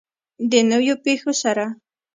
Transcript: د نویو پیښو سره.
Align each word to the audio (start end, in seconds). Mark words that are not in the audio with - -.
د 0.51 0.53
نویو 0.71 0.95
پیښو 1.05 1.33
سره. 1.43 1.65